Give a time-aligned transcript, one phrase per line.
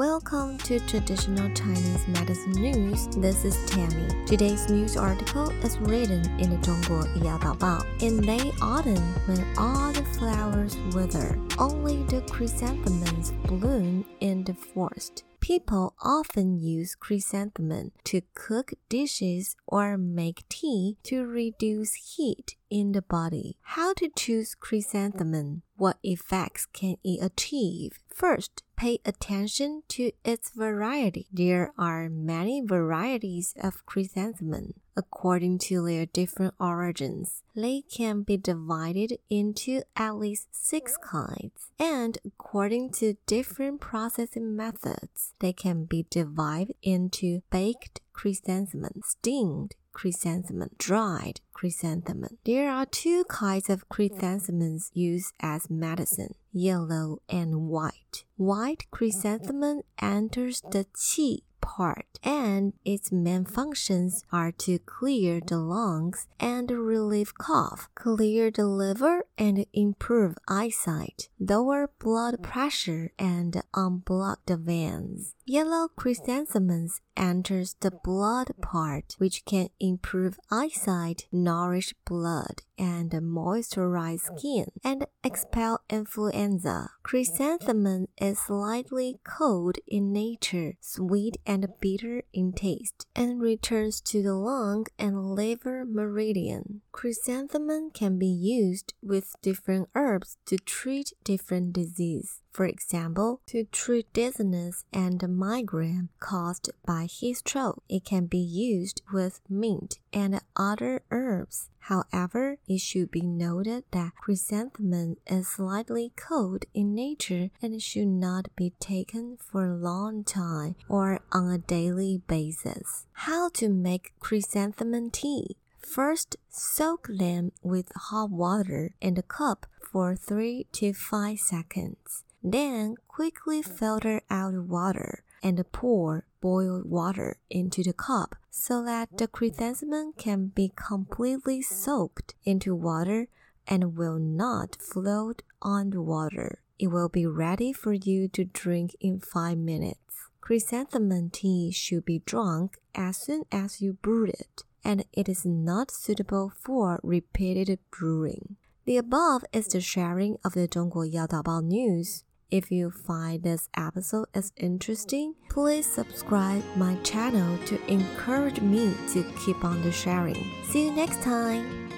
[0.00, 3.07] Welcome to Traditional Chinese Medicine News.
[3.17, 4.07] This is Tammy.
[4.25, 7.83] Today's news article is written in the 中国医药导报.
[7.99, 15.25] In late autumn, when all the flowers wither, only the chrysanthemums bloom in the forest.
[15.51, 23.01] People often use chrysanthemum to cook dishes or make tea to reduce heat in the
[23.01, 23.57] body.
[23.61, 25.63] How to choose chrysanthemum?
[25.75, 27.99] What effects can it achieve?
[28.07, 31.27] First, pay attention to its variety.
[31.33, 37.43] There are many varieties of chrysanthemum according to their different origins.
[37.55, 45.33] They can be divided into at least six kinds, and according to different processing methods,
[45.39, 52.37] they can be divided into baked chrysanthemum, steamed chrysanthemum, dried chrysanthemum.
[52.45, 58.23] There are two kinds of chrysanthemums used as medicine, yellow and white.
[58.37, 66.27] White chrysanthemum enters the qi part, and its main functions are to clear the lungs
[66.39, 74.57] and relieve cough, clear the liver and improve eyesight, lower blood pressure and unblock the
[74.57, 75.35] veins.
[75.45, 84.65] Yellow chrysanthemums enters the blood part, which can improve eyesight, nourish blood, and moisturize skin,
[84.83, 86.89] and expel influenza.
[87.03, 94.33] Chrysanthemum is slightly cold in nature, sweet and bitter in taste, and returns to the
[94.33, 96.79] lung and liver meridian.
[96.93, 102.41] Chrysanthemum can be used with different herbs to treat different diseases.
[102.51, 109.01] For example, to treat dizziness and migraine caused by heat stroke, it can be used
[109.13, 111.69] with mint and other herbs.
[111.85, 118.53] However, it should be noted that chrysanthemum is slightly cold in nature and should not
[118.55, 123.07] be taken for a long time or on a daily basis.
[123.13, 125.55] How to make chrysanthemum tea?
[125.79, 132.95] First, soak them with hot water in a cup for 3 to 5 seconds then
[133.07, 139.27] quickly filter out the water and pour boiled water into the cup so that the
[139.27, 143.27] chrysanthemum can be completely soaked into water
[143.67, 146.59] and will not float on the water.
[146.79, 149.99] It will be ready for you to drink in 5 minutes.
[150.41, 155.91] Chrysanthemum tea should be drunk as soon as you brew it, and it is not
[155.91, 158.57] suitable for repeated brewing.
[158.85, 163.69] The above is the sharing of the Zhongguo Yao Daobao news if you find this
[163.77, 170.51] episode is interesting, please subscribe my channel to encourage me to keep on the sharing.
[170.65, 171.89] See you next time.